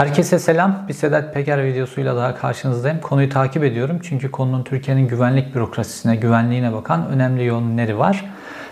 Herkese 0.00 0.38
selam. 0.38 0.84
Bir 0.88 0.92
Sedat 0.92 1.34
Peker 1.34 1.64
videosuyla 1.64 2.16
daha 2.16 2.34
karşınızdayım. 2.34 3.00
Konuyu 3.00 3.28
takip 3.28 3.64
ediyorum 3.64 3.98
çünkü 4.02 4.30
konunun 4.30 4.62
Türkiye'nin 4.62 5.08
güvenlik 5.08 5.54
bürokrasisine, 5.54 6.16
güvenliğine 6.16 6.72
bakan 6.72 7.06
önemli 7.06 7.42
yönleri 7.42 7.98
var. 7.98 8.24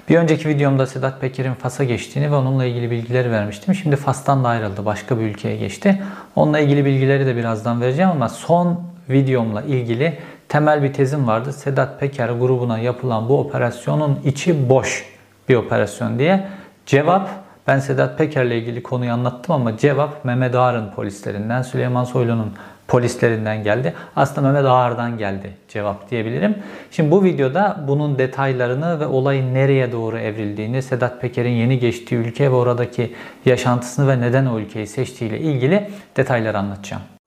Bir 0.09 0.17
önceki 0.17 0.49
videomda 0.49 0.87
Sedat 0.87 1.21
Peker'in 1.21 1.54
Fas'a 1.54 1.85
geçtiğini 1.85 2.30
ve 2.30 2.35
onunla 2.35 2.64
ilgili 2.64 2.91
bilgileri 2.91 3.30
vermiştim. 3.30 3.75
Şimdi 3.75 3.96
Fas'tan 3.96 4.45
da 4.45 4.49
ayrıldı, 4.49 4.85
başka 4.85 5.19
bir 5.19 5.25
ülkeye 5.25 5.56
geçti. 5.56 6.03
Onunla 6.37 6.59
ilgili 6.59 6.85
bilgileri 6.85 7.27
de 7.27 7.37
birazdan 7.37 7.81
vereceğim 7.81 8.11
ama 8.11 8.29
son 8.29 8.81
videomla 9.11 9.63
ilgili 9.63 10.19
temel 10.49 10.83
bir 10.83 10.93
tezim 10.93 11.27
vardı. 11.27 11.53
Sedat 11.53 12.01
Peker 12.01 12.29
grubuna 12.29 12.79
yapılan 12.79 13.29
bu 13.29 13.41
operasyonun 13.41 14.19
içi 14.25 14.69
boş 14.69 15.05
bir 15.49 15.55
operasyon 15.55 16.19
diye. 16.19 16.47
Cevap 16.87 17.48
ben 17.69 17.79
Sedat 17.79 18.19
Peker'le 18.19 18.50
ilgili 18.50 18.82
konuyu 18.82 19.12
anlattım 19.12 19.55
ama 19.55 19.77
cevap 19.77 20.25
Mehmet 20.25 20.55
Ağar'ın 20.55 20.91
polislerinden, 20.91 21.62
Süleyman 21.62 22.05
Soylu'nun 22.05 22.53
polislerinden 22.89 23.63
geldi. 23.63 23.94
Aslında 24.17 24.49
Mehmet 24.49 24.71
Ağar'dan 24.71 25.18
geldi 25.18 25.50
cevap 25.68 26.11
diyebilirim. 26.11 26.54
Şimdi 26.91 27.11
bu 27.11 27.25
videoda 27.25 27.85
bunun 27.89 28.18
detaylarını 28.18 29.00
ve 29.00 29.07
olayın 29.07 29.54
nereye 29.54 29.93
doğru 29.93 30.18
evrildiğini, 30.18 30.82
Sedat 30.82 31.21
Peker'in 31.21 31.50
yeni 31.50 31.79
geçtiği 31.79 32.14
ülke 32.14 32.50
ve 32.50 32.55
oradaki 32.55 33.14
yaşantısını 33.44 34.08
ve 34.08 34.20
neden 34.20 34.47
o 34.47 34.58
ülkeyi 34.58 34.86
seçtiğiyle 34.86 35.39
ilgili 35.39 35.91
detayları 36.16 36.58
anlatacağım. 36.58 37.17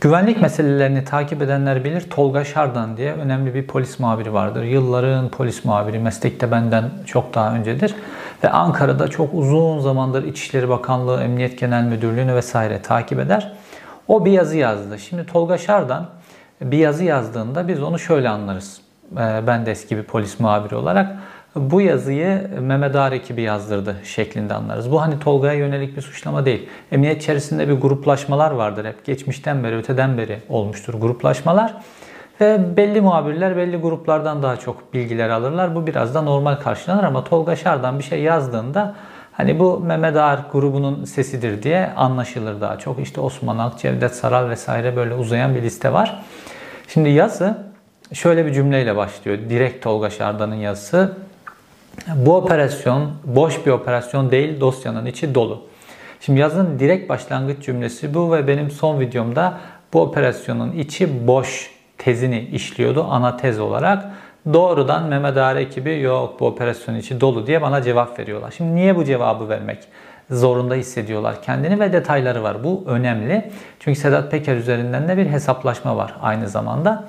Güvenlik 0.00 0.40
meselelerini 0.40 1.04
takip 1.04 1.42
edenler 1.42 1.84
bilir. 1.84 2.10
Tolga 2.10 2.44
Şardan 2.44 2.96
diye 2.96 3.12
önemli 3.12 3.54
bir 3.54 3.66
polis 3.66 3.98
muhabiri 3.98 4.32
vardır. 4.32 4.62
Yılların 4.62 5.28
polis 5.28 5.64
muhabiri. 5.64 5.98
Meslekte 5.98 6.50
benden 6.50 6.90
çok 7.06 7.34
daha 7.34 7.54
öncedir. 7.54 7.94
Ve 8.44 8.50
Ankara'da 8.50 9.08
çok 9.08 9.34
uzun 9.34 9.78
zamandır 9.78 10.24
İçişleri 10.24 10.68
Bakanlığı, 10.68 11.22
Emniyet 11.22 11.58
Genel 11.58 11.84
Müdürlüğü'nü 11.84 12.34
vesaire 12.34 12.82
takip 12.82 13.18
eder. 13.18 13.52
O 14.08 14.24
bir 14.24 14.32
yazı 14.32 14.56
yazdı. 14.56 14.98
Şimdi 14.98 15.26
Tolga 15.26 15.58
Şardan 15.58 16.06
bir 16.60 16.78
yazı 16.78 17.04
yazdığında 17.04 17.68
biz 17.68 17.82
onu 17.82 17.98
şöyle 17.98 18.28
anlarız. 18.28 18.80
Ee, 19.12 19.42
ben 19.46 19.66
de 19.66 19.70
eski 19.70 19.96
bir 19.96 20.02
polis 20.02 20.40
muhabiri 20.40 20.74
olarak 20.74 21.16
bu 21.56 21.80
yazıyı 21.80 22.50
Mehmet 22.60 22.96
Ağar 22.96 23.12
ekibi 23.12 23.42
yazdırdı 23.42 23.96
şeklinde 24.04 24.54
anlarız. 24.54 24.90
Bu 24.90 25.02
hani 25.02 25.18
Tolga'ya 25.18 25.54
yönelik 25.54 25.96
bir 25.96 26.02
suçlama 26.02 26.44
değil. 26.44 26.68
Emniyet 26.92 27.22
içerisinde 27.22 27.68
bir 27.68 27.72
gruplaşmalar 27.72 28.50
vardır 28.50 28.84
hep. 28.84 29.04
Geçmişten 29.04 29.64
beri, 29.64 29.76
öteden 29.76 30.18
beri 30.18 30.38
olmuştur 30.48 30.94
gruplaşmalar. 30.94 31.74
Ve 32.40 32.76
belli 32.76 33.00
muhabirler 33.00 33.56
belli 33.56 33.76
gruplardan 33.76 34.42
daha 34.42 34.56
çok 34.56 34.94
bilgiler 34.94 35.28
alırlar. 35.28 35.74
Bu 35.74 35.86
biraz 35.86 36.14
da 36.14 36.22
normal 36.22 36.54
karşılanır 36.54 37.04
ama 37.04 37.24
Tolga 37.24 37.56
Şardan 37.56 37.98
bir 37.98 38.04
şey 38.04 38.22
yazdığında 38.22 38.94
hani 39.32 39.58
bu 39.58 39.80
Mehmet 39.80 40.16
Ağar 40.16 40.40
grubunun 40.52 41.04
sesidir 41.04 41.62
diye 41.62 41.90
anlaşılır 41.96 42.60
daha 42.60 42.78
çok. 42.78 42.98
İşte 42.98 43.20
Osman 43.20 43.58
Ak, 43.58 43.78
Cevdet 43.78 44.14
Saral 44.14 44.48
vesaire 44.48 44.96
böyle 44.96 45.14
uzayan 45.14 45.54
bir 45.54 45.62
liste 45.62 45.92
var. 45.92 46.22
Şimdi 46.88 47.08
yazı 47.08 47.58
şöyle 48.12 48.46
bir 48.46 48.52
cümleyle 48.52 48.96
başlıyor. 48.96 49.38
Direkt 49.48 49.84
Tolga 49.84 50.10
Şardan'ın 50.10 50.54
yazısı. 50.54 51.16
Bu 52.16 52.36
operasyon 52.36 53.10
boş 53.24 53.66
bir 53.66 53.70
operasyon 53.70 54.30
değil, 54.30 54.60
dosyanın 54.60 55.06
içi 55.06 55.34
dolu. 55.34 55.62
Şimdi 56.20 56.40
yazın 56.40 56.78
direkt 56.78 57.08
başlangıç 57.08 57.64
cümlesi 57.64 58.14
bu 58.14 58.32
ve 58.32 58.46
benim 58.46 58.70
son 58.70 59.00
videomda 59.00 59.58
bu 59.92 60.00
operasyonun 60.02 60.72
içi 60.72 61.26
boş 61.26 61.70
tezini 61.98 62.40
işliyordu 62.40 63.06
ana 63.10 63.36
tez 63.36 63.60
olarak. 63.60 64.04
Doğrudan 64.52 65.04
Mehmet 65.04 65.36
Ağar 65.36 65.56
ekibi 65.56 66.00
yok 66.00 66.40
bu 66.40 66.46
operasyon 66.46 66.94
içi 66.94 67.20
dolu 67.20 67.46
diye 67.46 67.62
bana 67.62 67.82
cevap 67.82 68.18
veriyorlar. 68.18 68.50
Şimdi 68.56 68.74
niye 68.74 68.96
bu 68.96 69.04
cevabı 69.04 69.48
vermek 69.48 69.78
zorunda 70.30 70.74
hissediyorlar 70.74 71.42
kendini 71.42 71.80
ve 71.80 71.92
detayları 71.92 72.42
var. 72.42 72.64
Bu 72.64 72.84
önemli. 72.86 73.50
Çünkü 73.80 74.00
Sedat 74.00 74.30
Peker 74.30 74.56
üzerinden 74.56 75.08
de 75.08 75.16
bir 75.16 75.26
hesaplaşma 75.26 75.96
var 75.96 76.14
aynı 76.22 76.48
zamanda. 76.48 77.04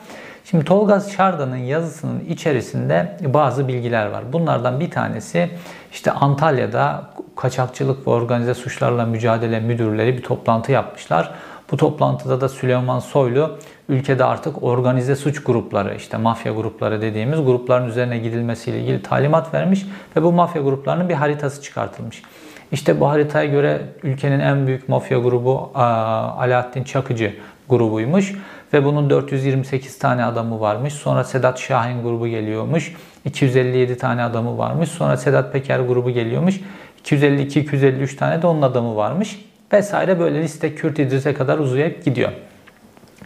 Şimdi 0.45 0.65
Tolga 0.65 0.99
Şardan'ın 0.99 1.57
yazısının 1.57 2.19
içerisinde 2.19 3.17
bazı 3.33 3.67
bilgiler 3.67 4.05
var. 4.05 4.23
Bunlardan 4.33 4.79
bir 4.79 4.91
tanesi 4.91 5.49
işte 5.91 6.11
Antalya'da 6.11 7.03
kaçakçılık 7.35 8.07
ve 8.07 8.11
organize 8.11 8.53
suçlarla 8.53 9.05
mücadele 9.05 9.59
müdürleri 9.59 10.17
bir 10.17 10.23
toplantı 10.23 10.71
yapmışlar. 10.71 11.31
Bu 11.71 11.77
toplantıda 11.77 12.41
da 12.41 12.49
Süleyman 12.49 12.99
Soylu 12.99 13.57
ülkede 13.89 14.25
artık 14.25 14.63
organize 14.63 15.15
suç 15.15 15.43
grupları 15.43 15.95
işte 15.95 16.17
mafya 16.17 16.53
grupları 16.53 17.01
dediğimiz 17.01 17.45
grupların 17.45 17.87
üzerine 17.87 18.17
gidilmesiyle 18.17 18.79
ilgili 18.79 19.01
talimat 19.01 19.53
vermiş 19.53 19.85
ve 20.15 20.23
bu 20.23 20.31
mafya 20.31 20.61
gruplarının 20.61 21.09
bir 21.09 21.13
haritası 21.13 21.61
çıkartılmış. 21.61 22.23
İşte 22.71 22.99
bu 22.99 23.09
haritaya 23.09 23.45
göre 23.45 23.81
ülkenin 24.03 24.39
en 24.39 24.67
büyük 24.67 24.89
mafya 24.89 25.19
grubu 25.19 25.71
Alaaddin 25.75 26.83
Çakıcı 26.83 27.33
grubuymuş 27.69 28.35
ve 28.73 28.85
bunun 28.85 29.09
428 29.09 29.99
tane 29.99 30.25
adamı 30.25 30.59
varmış. 30.59 30.93
Sonra 30.93 31.23
Sedat 31.23 31.59
Şahin 31.59 32.03
grubu 32.03 32.27
geliyormuş. 32.27 32.93
257 33.25 33.97
tane 33.97 34.23
adamı 34.23 34.57
varmış. 34.57 34.89
Sonra 34.89 35.17
Sedat 35.17 35.53
Peker 35.53 35.79
grubu 35.79 36.11
geliyormuş. 36.11 36.61
252-253 37.05 38.15
tane 38.15 38.41
de 38.41 38.47
onun 38.47 38.61
adamı 38.61 38.95
varmış. 38.95 39.45
Vesaire 39.73 40.19
böyle 40.19 40.41
liste 40.41 40.75
Kürt 40.75 40.99
İdris'e 40.99 41.33
kadar 41.33 41.59
uzayıp 41.59 42.05
gidiyor. 42.05 42.31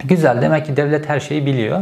Güzel 0.03 0.41
demek 0.41 0.66
ki 0.66 0.78
devlet 0.78 1.09
her 1.09 1.19
şeyi 1.19 1.45
biliyor. 1.45 1.81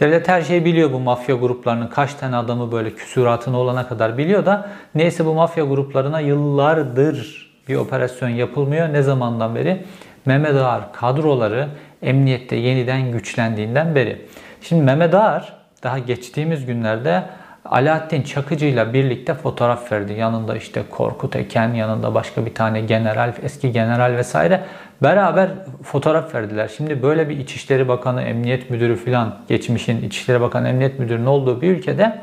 Devlet 0.00 0.28
her 0.28 0.42
şeyi 0.42 0.64
biliyor 0.64 0.92
bu 0.92 1.00
mafya 1.00 1.36
gruplarının 1.36 1.86
kaç 1.86 2.14
tane 2.14 2.36
adamı 2.36 2.72
böyle 2.72 2.90
küsuratını 2.90 3.58
olana 3.58 3.88
kadar 3.88 4.18
biliyor 4.18 4.46
da 4.46 4.70
neyse 4.94 5.24
bu 5.24 5.34
mafya 5.34 5.64
gruplarına 5.64 6.20
yıllardır 6.20 7.50
bir 7.68 7.76
operasyon 7.76 8.28
yapılmıyor. 8.28 8.92
Ne 8.92 9.02
zamandan 9.02 9.54
beri? 9.54 9.84
Mehmet 10.26 10.54
Ağar 10.54 10.92
kadroları 10.92 11.68
emniyette 12.02 12.56
yeniden 12.56 13.12
güçlendiğinden 13.12 13.94
beri. 13.94 14.26
Şimdi 14.60 14.82
Mehmet 14.82 15.14
Ağar 15.14 15.52
daha 15.82 15.98
geçtiğimiz 15.98 16.66
günlerde 16.66 17.22
Alaaddin 17.64 18.22
Çakıcı 18.22 18.66
ile 18.66 18.92
birlikte 18.92 19.34
fotoğraf 19.34 19.92
verdi. 19.92 20.12
Yanında 20.12 20.56
işte 20.56 20.82
Korkut 20.90 21.36
Eken, 21.36 21.74
yanında 21.74 22.14
başka 22.14 22.46
bir 22.46 22.54
tane 22.54 22.80
general, 22.80 23.32
eski 23.42 23.72
general 23.72 24.16
vesaire 24.16 24.60
beraber 25.02 25.50
fotoğraf 25.82 26.34
verdiler. 26.34 26.70
Şimdi 26.76 27.02
böyle 27.02 27.28
bir 27.28 27.38
İçişleri 27.38 27.88
Bakanı, 27.88 28.22
Emniyet 28.22 28.70
Müdürü 28.70 28.96
filan 28.96 29.34
geçmişin 29.48 30.02
İçişleri 30.02 30.40
Bakanı, 30.40 30.68
Emniyet 30.68 30.98
Müdürü'nün 30.98 31.26
olduğu 31.26 31.60
bir 31.60 31.70
ülkede 31.70 32.18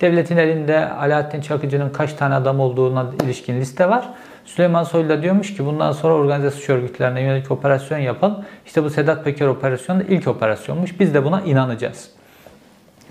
devletin 0.00 0.36
elinde 0.36 0.90
Alaaddin 0.90 1.40
Çakıcı'nın 1.40 1.90
kaç 1.90 2.12
tane 2.12 2.34
adam 2.34 2.60
olduğuna 2.60 3.06
ilişkin 3.24 3.60
liste 3.60 3.88
var. 3.88 4.08
Süleyman 4.44 4.84
Soylu 4.84 5.08
da 5.08 5.22
diyormuş 5.22 5.54
ki 5.56 5.66
bundan 5.66 5.92
sonra 5.92 6.14
organize 6.14 6.50
suç 6.50 6.70
örgütlerine 6.70 7.20
yönelik 7.20 7.50
operasyon 7.50 7.98
yapalım. 7.98 8.44
İşte 8.66 8.84
bu 8.84 8.90
Sedat 8.90 9.24
Peker 9.24 9.46
operasyonu 9.46 10.00
da 10.00 10.04
ilk 10.04 10.28
operasyonmuş. 10.28 11.00
Biz 11.00 11.14
de 11.14 11.24
buna 11.24 11.40
inanacağız. 11.40 12.10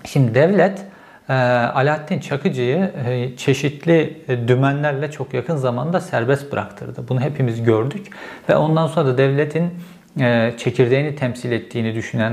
Şimdi 0.04 0.34
devlet 0.34 0.84
e, 1.28 1.32
Alaaddin 1.74 2.20
Çakıcı'yı 2.20 2.90
e, 3.06 3.36
çeşitli 3.36 4.22
e, 4.28 4.48
dümenlerle 4.48 5.10
çok 5.10 5.34
yakın 5.34 5.56
zamanda 5.56 6.00
serbest 6.00 6.52
bıraktırdı. 6.52 7.08
Bunu 7.08 7.20
hepimiz 7.20 7.62
gördük 7.62 8.06
ve 8.48 8.56
ondan 8.56 8.86
sonra 8.86 9.06
da 9.06 9.18
devletin 9.18 9.70
çekirdeğini 10.58 11.16
temsil 11.16 11.52
ettiğini 11.52 11.94
düşünen 11.94 12.32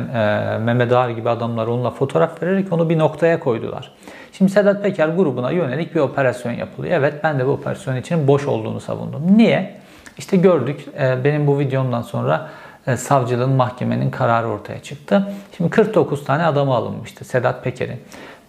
Mehmet 0.62 0.92
Ağar 0.92 1.10
gibi 1.10 1.30
adamlar 1.30 1.68
onunla 1.68 1.92
fotoğraf 1.92 2.44
vererek 2.44 2.74
onu 2.74 2.90
bir 2.90 2.98
noktaya 2.98 3.40
koydular. 3.40 3.92
Şimdi 4.34 4.52
Sedat 4.52 4.84
Peker 4.84 5.08
grubuna 5.08 5.52
yönelik 5.52 5.96
bir 5.96 6.00
operasyon 6.00 6.52
yapılıyor. 6.52 6.94
Evet 6.98 7.14
ben 7.24 7.40
de 7.40 7.46
bu 7.48 7.50
operasyon 7.50 7.96
için 7.96 8.28
boş 8.28 8.48
olduğunu 8.48 8.80
savundum. 8.80 9.38
Niye? 9.38 9.80
İşte 10.18 10.38
gördük 10.38 10.86
e, 11.00 11.24
benim 11.24 11.48
bu 11.48 11.60
videomdan 11.60 12.02
sonra 12.02 12.50
e, 12.88 12.98
savcılığın 12.98 13.50
mahkemenin 13.50 14.12
kararı 14.12 14.48
ortaya 14.48 14.80
çıktı. 14.80 15.34
Şimdi 15.58 15.70
49 15.70 16.24
tane 16.24 16.46
adamı 16.46 16.74
alınmıştı 16.74 17.26
Sedat 17.26 17.64
Peker'in. 17.64 18.00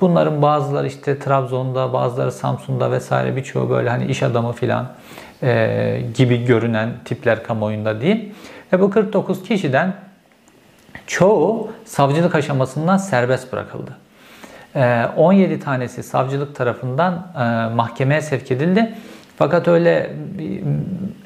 Bunların 0.01 0.43
bazıları 0.43 0.87
işte 0.87 1.19
Trabzon'da, 1.19 1.93
bazıları 1.93 2.33
Samsun'da 2.33 2.91
vesaire 2.91 3.37
birçoğu 3.37 3.71
böyle 3.71 3.91
hani 3.91 4.07
iş 4.07 4.23
adamı 4.23 4.53
filan 4.53 4.89
e, 5.43 6.03
gibi 6.15 6.45
görünen 6.45 6.91
tipler 7.05 7.43
kamuoyunda 7.43 8.01
değil. 8.01 8.33
Ve 8.73 8.81
bu 8.81 8.91
49 8.91 9.43
kişiden 9.43 9.95
çoğu 11.07 11.71
savcılık 11.85 12.35
aşamasından 12.35 12.97
serbest 12.97 13.53
bırakıldı. 13.53 13.97
17 15.17 15.53
ee, 15.53 15.61
tanesi 15.61 16.03
savcılık 16.03 16.57
tarafından 16.57 17.33
e, 17.35 17.75
mahkemeye 17.75 18.21
sevk 18.21 18.51
edildi. 18.51 18.95
Fakat 19.37 19.69
öyle 19.69 20.17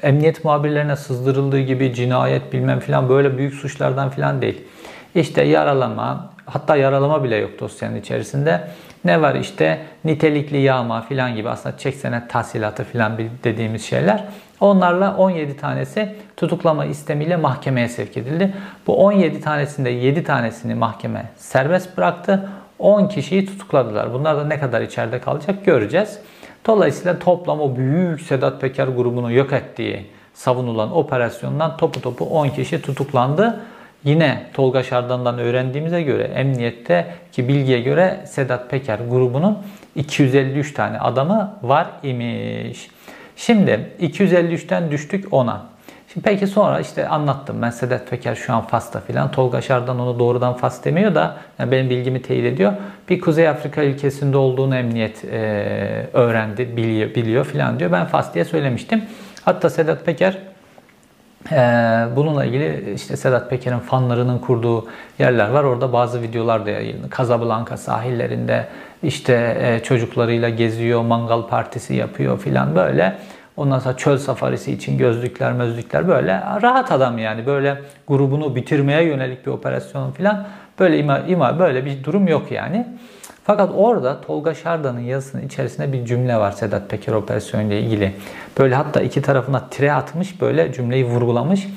emniyet 0.01 0.45
muhabirlerine 0.45 0.95
sızdırıldığı 0.95 1.59
gibi 1.59 1.93
cinayet 1.93 2.53
bilmem 2.53 2.79
filan 2.79 3.09
böyle 3.09 3.37
büyük 3.37 3.53
suçlardan 3.53 4.09
filan 4.09 4.41
değil. 4.41 4.61
İşte 5.15 5.43
yaralama, 5.43 6.29
hatta 6.45 6.75
yaralama 6.75 7.23
bile 7.23 7.35
yok 7.35 7.59
dosyanın 7.59 7.95
içerisinde. 7.95 8.67
Ne 9.05 9.21
var 9.21 9.35
işte 9.35 9.79
nitelikli 10.05 10.57
yağma 10.57 11.01
filan 11.01 11.35
gibi 11.35 11.49
aslında 11.49 11.77
çek 11.77 11.95
senet 11.95 12.29
tahsilatı 12.29 12.83
filan 12.83 13.17
dediğimiz 13.43 13.85
şeyler. 13.85 14.23
Onlarla 14.59 15.17
17 15.17 15.57
tanesi 15.57 16.15
tutuklama 16.37 16.85
istemiyle 16.85 17.35
mahkemeye 17.35 17.89
sevk 17.89 18.17
edildi. 18.17 18.53
Bu 18.87 19.05
17 19.05 19.41
tanesinde 19.41 19.89
7 19.89 20.23
tanesini 20.23 20.75
mahkeme 20.75 21.25
serbest 21.37 21.97
bıraktı. 21.97 22.49
10 22.79 23.07
kişiyi 23.07 23.45
tutukladılar. 23.45 24.13
Bunlar 24.13 24.37
da 24.37 24.43
ne 24.43 24.59
kadar 24.59 24.81
içeride 24.81 25.19
kalacak 25.19 25.65
göreceğiz. 25.65 26.19
Dolayısıyla 26.65 27.19
toplam 27.19 27.61
o 27.61 27.75
büyük 27.75 28.21
Sedat 28.21 28.61
Peker 28.61 28.87
grubunu 28.87 29.31
yok 29.31 29.53
ettiği 29.53 30.05
savunulan 30.33 30.97
operasyondan 30.97 31.77
topu 31.77 32.01
topu 32.01 32.25
10 32.25 32.49
kişi 32.49 32.81
tutuklandı. 32.81 33.61
Yine 34.05 34.43
Tolga 34.53 34.83
Şardan'dan 34.83 35.39
öğrendiğimize 35.39 36.01
göre 36.01 36.23
emniyette 36.23 37.07
ki 37.31 37.47
bilgiye 37.47 37.81
göre 37.81 38.19
Sedat 38.25 38.69
Peker 38.69 38.99
grubunun 39.09 39.57
253 39.95 40.73
tane 40.73 40.99
adamı 40.99 41.57
var 41.63 41.87
imiş. 42.03 42.89
Şimdi 43.35 43.89
253'ten 44.01 44.91
düştük 44.91 45.25
10'a. 45.25 45.61
Şimdi 46.13 46.27
peki 46.29 46.47
sonra 46.47 46.79
işte 46.79 47.07
anlattım 47.07 47.61
ben 47.61 47.69
Sedat 47.69 48.09
Peker 48.09 48.35
şu 48.35 48.53
an 48.53 48.61
Fas'ta 48.61 48.99
filan. 48.99 49.31
Tolga 49.31 49.61
Şardan 49.61 49.99
onu 49.99 50.19
doğrudan 50.19 50.53
Fas 50.53 50.85
demiyor 50.85 51.15
da 51.15 51.37
yani 51.59 51.71
benim 51.71 51.89
bilgimi 51.89 52.21
teyit 52.21 52.45
ediyor. 52.45 52.73
Bir 53.09 53.21
Kuzey 53.21 53.47
Afrika 53.47 53.83
ülkesinde 53.83 54.37
olduğunu 54.37 54.75
emniyet 54.75 55.25
e, 55.25 56.09
öğrendi, 56.13 56.77
biliyor, 56.77 57.15
biliyor 57.15 57.45
filan 57.45 57.79
diyor. 57.79 57.91
Ben 57.91 58.05
Fas 58.05 58.33
diye 58.33 58.45
söylemiştim. 58.45 59.01
Hatta 59.45 59.69
Sedat 59.69 60.05
Peker 60.05 60.37
bununla 62.15 62.45
ilgili 62.45 62.93
işte 62.95 63.17
Sedat 63.17 63.49
Peker'in 63.49 63.79
fanlarının 63.79 64.39
kurduğu 64.39 64.87
yerler 65.19 65.49
var. 65.49 65.63
Orada 65.63 65.93
bazı 65.93 66.21
videolar 66.21 66.65
da 66.65 66.69
yayınlanıyor. 66.69 67.11
Casablanca 67.17 67.77
sahillerinde 67.77 68.67
işte 69.03 69.57
e, 69.61 69.83
çocuklarıyla 69.83 70.49
geziyor, 70.49 71.01
mangal 71.01 71.41
partisi 71.41 71.95
yapıyor 71.95 72.39
filan 72.39 72.75
böyle. 72.75 73.17
Ondan 73.57 73.79
sonra 73.79 73.97
çöl 73.97 74.17
safarisi 74.17 74.71
için 74.71 74.97
gözlükler, 74.97 75.53
mözlükler 75.53 76.07
böyle 76.07 76.41
rahat 76.61 76.91
adam 76.91 77.17
yani. 77.17 77.45
Böyle 77.45 77.81
grubunu 78.07 78.55
bitirmeye 78.55 79.03
yönelik 79.03 79.45
bir 79.45 79.51
operasyon 79.51 80.11
filan 80.11 80.47
böyle 80.79 80.99
ima, 80.99 81.19
ima 81.19 81.59
böyle 81.59 81.85
bir 81.85 82.03
durum 82.03 82.27
yok 82.27 82.51
yani. 82.51 82.87
Fakat 83.45 83.71
orada 83.75 84.21
Tolga 84.21 84.53
Şardan'ın 84.53 84.99
yazısının 84.99 85.45
içerisinde 85.45 85.93
bir 85.93 86.05
cümle 86.05 86.37
var 86.37 86.51
Sedat 86.51 86.89
Peker 86.89 87.13
operasyonu 87.13 87.63
ile 87.63 87.79
ilgili. 87.79 88.13
Böyle 88.59 88.75
hatta 88.75 89.01
iki 89.01 89.21
tarafına 89.21 89.69
tire 89.69 89.93
atmış 89.93 90.41
böyle 90.41 90.73
cümleyi 90.73 91.05
vurgulamış. 91.05 91.67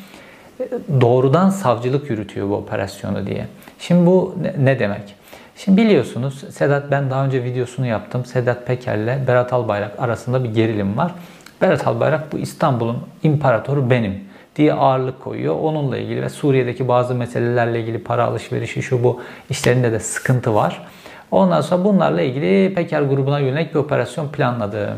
Doğrudan 1.01 1.51
savcılık 1.51 2.11
yürütüyor 2.11 2.49
bu 2.49 2.55
operasyonu 2.55 3.27
diye. 3.27 3.47
Şimdi 3.79 4.07
bu 4.07 4.37
ne 4.59 4.79
demek? 4.79 5.15
Şimdi 5.57 5.83
biliyorsunuz 5.83 6.45
Sedat 6.51 6.91
ben 6.91 7.11
daha 7.11 7.25
önce 7.25 7.45
videosunu 7.45 7.87
yaptım. 7.87 8.25
Sedat 8.25 8.67
Peker'le 8.67 9.27
Berat 9.27 9.53
Albayrak 9.53 10.01
arasında 10.01 10.45
bir 10.45 10.55
gerilim 10.55 10.97
var. 10.97 11.15
Berat 11.61 11.87
Albayrak 11.87 12.33
bu 12.33 12.39
İstanbul'un 12.39 12.99
imparatoru 13.23 13.91
benim 13.91 14.25
diye 14.57 14.73
ağırlık 14.73 15.21
koyuyor. 15.21 15.57
Onunla 15.61 15.99
ilgili 15.99 16.23
ve 16.23 16.29
Suriye'deki 16.29 16.89
bazı 16.89 17.15
meselelerle 17.15 17.81
ilgili 17.81 18.03
para 18.03 18.25
alışverişi 18.25 18.83
şu 18.83 19.05
bu 19.05 19.21
işlerinde 19.51 19.93
de 19.93 20.01
sıkıntı 20.01 20.55
var. 20.55 20.83
Ondan 21.31 21.61
sonra 21.61 21.85
bunlarla 21.85 22.23
ilgili 22.23 22.75
Peker 22.75 23.03
grubuna 23.03 23.39
yönelik 23.39 23.75
bir 23.75 23.79
operasyon 23.79 24.29
planladı. 24.29 24.97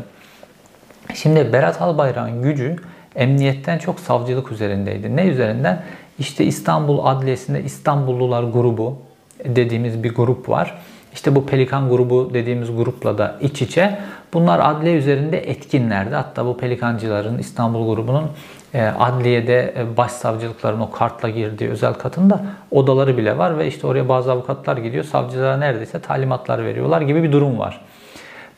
Şimdi 1.13 1.53
Berat 1.53 1.81
Albayrak'ın 1.81 2.41
gücü 2.41 2.75
emniyetten 3.15 3.77
çok 3.77 3.99
savcılık 3.99 4.51
üzerindeydi. 4.51 5.15
Ne 5.15 5.27
üzerinden? 5.27 5.83
İşte 6.19 6.45
İstanbul 6.45 7.05
Adliyesi'nde 7.05 7.63
İstanbullular 7.63 8.43
grubu 8.43 8.97
dediğimiz 9.45 10.03
bir 10.03 10.15
grup 10.15 10.49
var. 10.49 10.77
İşte 11.13 11.35
bu 11.35 11.45
Pelikan 11.45 11.89
grubu 11.89 12.33
dediğimiz 12.33 12.75
grupla 12.75 13.17
da 13.17 13.37
iç 13.41 13.61
içe. 13.61 13.99
Bunlar 14.33 14.59
adliye 14.63 14.95
üzerinde 14.95 15.37
etkinlerdi. 15.37 16.15
Hatta 16.15 16.45
bu 16.45 16.57
Pelikancıların 16.57 17.37
İstanbul 17.37 17.95
grubunun 17.95 18.31
e, 18.73 18.85
adliyede 18.85 19.73
e, 19.77 19.97
başsavcılıkların 19.97 20.79
o 20.79 20.91
kartla 20.91 21.29
girdiği 21.29 21.69
özel 21.69 21.93
katında 21.93 22.41
odaları 22.71 23.17
bile 23.17 23.37
var 23.37 23.57
ve 23.57 23.67
işte 23.67 23.87
oraya 23.87 24.09
bazı 24.09 24.31
avukatlar 24.31 24.77
gidiyor. 24.77 25.03
Savcılara 25.03 25.57
neredeyse 25.57 25.99
talimatlar 25.99 26.65
veriyorlar 26.65 27.01
gibi 27.01 27.23
bir 27.23 27.31
durum 27.31 27.59
var. 27.59 27.81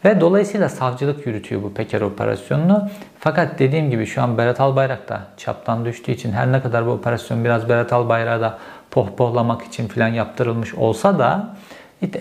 Ve 0.06 0.22
dolayısıyla 0.22 0.70
savcılık 0.70 1.28
yürütüyor 1.28 1.64
bu 1.64 1.74
Peker 1.74 2.02
operasyonunu. 2.02 2.90
Fakat 3.19 3.60
dediğim 3.60 3.90
gibi 3.90 4.06
şu 4.06 4.22
an 4.22 4.38
Berat 4.38 4.60
Albayrak 4.60 5.10
da 5.10 5.22
çaptan 5.38 5.86
düştüğü 5.86 6.12
için 6.12 6.31
her 6.31 6.52
ne 6.52 6.62
kadar 6.62 6.86
bu 6.86 6.92
operasyon 6.92 7.44
biraz 7.44 7.69
Berat 7.69 7.94
Albayrak'a 7.94 8.42
da 8.42 8.58
pohpohlamak 8.92 9.62
için 9.62 9.88
falan 9.88 10.08
yaptırılmış 10.08 10.74
olsa 10.74 11.19
da 11.19 11.56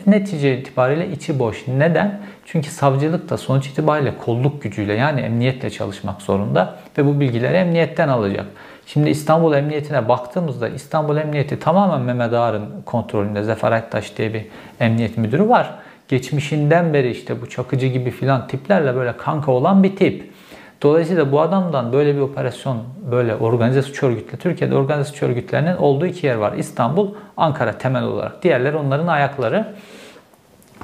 netice 0.06 0.58
itibariyle 0.58 1.11
içi 1.11 1.38
boş. 1.38 1.69
Neden? 1.69 2.20
Çünkü 2.46 2.70
savcılık 2.70 3.31
da 3.31 3.37
sonuç 3.37 3.67
itibariyle 3.67 4.14
kolluk 4.25 4.62
gücüyle 4.62 4.94
yani 4.94 5.20
emniyetle 5.20 5.70
çalışmak 5.70 6.23
zorunda 6.23 6.76
ve 6.99 7.06
bu 7.06 7.20
bilgileri 7.20 7.56
emniyetten 7.56 8.08
alacak. 8.08 8.46
Şimdi 8.87 9.11
İstanbul 9.11 9.55
Emniyetine 9.55 10.08
baktığımızda 10.08 10.69
İstanbul 10.69 11.17
Emniyeti 11.17 11.58
tamamen 11.58 12.00
Mehmet 12.00 12.32
Ağar'ın 12.32 12.82
kontrolünde. 12.87 13.43
Zafer 13.43 13.73
Aktaş 13.73 14.17
diye 14.17 14.34
bir 14.34 14.46
emniyet 14.81 15.19
müdürü 15.19 15.49
var. 15.49 15.75
Geçmişinden 16.08 16.94
beri 16.94 17.11
işte 17.11 17.43
bu 17.43 17.49
çakıcı 17.49 17.87
gibi 17.87 18.11
filan 18.11 18.46
tiplerle 18.46 18.94
böyle 18.94 19.17
kanka 19.17 19.52
olan 19.52 19.82
bir 19.82 19.96
tip. 19.96 20.32
Dolayısıyla 20.82 21.32
bu 21.32 21.40
adamdan 21.40 21.93
böyle 21.93 22.14
bir 22.14 22.20
operasyon, 22.20 22.79
böyle 23.11 23.37
organize 23.37 23.82
suç 23.82 24.02
örgütleri, 24.02 24.40
Türkiye'de 24.40 24.75
organize 24.75 25.11
suç 25.11 25.23
örgütlerinin 25.23 25.76
olduğu 25.76 26.06
iki 26.06 26.26
yer 26.26 26.34
var. 26.34 26.52
İstanbul, 26.52 27.14
Ankara 27.37 27.79
temel 27.79 28.02
olarak. 28.02 28.43
Diğerleri 28.43 28.76
onların 28.76 29.06
ayakları. 29.06 29.67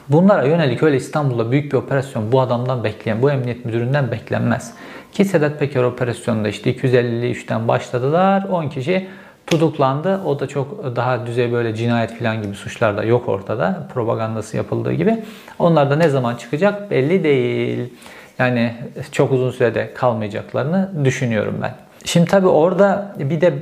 Bunlara 0.08 0.44
yönelik 0.44 0.82
öyle 0.82 0.96
İstanbul'da 0.96 1.50
büyük 1.50 1.72
bir 1.72 1.76
operasyon 1.76 2.32
bu 2.32 2.40
adamdan 2.40 2.84
bekleyen, 2.84 3.22
bu 3.22 3.30
emniyet 3.30 3.64
müdüründen 3.64 4.10
beklenmez. 4.10 4.74
Ki 5.12 5.24
Sedat 5.24 5.58
Peker 5.58 5.82
operasyonunda 5.82 6.48
işte 6.48 6.72
253'ten 6.72 7.68
başladılar. 7.68 8.44
10 8.50 8.68
kişi 8.68 9.08
tutuklandı. 9.46 10.20
O 10.24 10.40
da 10.40 10.46
çok 10.46 10.96
daha 10.96 11.26
düzey 11.26 11.52
böyle 11.52 11.74
cinayet 11.74 12.18
falan 12.18 12.42
gibi 12.42 12.54
suçlar 12.54 12.96
da 12.96 13.04
yok 13.04 13.28
ortada. 13.28 13.88
Propagandası 13.94 14.56
yapıldığı 14.56 14.92
gibi. 14.92 15.24
Onlar 15.58 15.90
da 15.90 15.96
ne 15.96 16.08
zaman 16.08 16.36
çıkacak 16.36 16.90
belli 16.90 17.24
değil. 17.24 17.94
Yani 18.38 18.74
çok 19.12 19.32
uzun 19.32 19.50
sürede 19.50 19.94
kalmayacaklarını 19.94 21.04
düşünüyorum 21.04 21.58
ben. 21.62 21.74
Şimdi 22.04 22.30
tabii 22.30 22.46
orada 22.46 23.14
bir 23.18 23.40
de 23.40 23.54